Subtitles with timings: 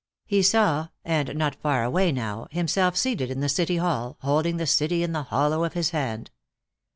[0.25, 4.65] He saw, and not far away now, himself seated in the city hall, holding the
[4.65, 6.31] city in the hollow of his hand.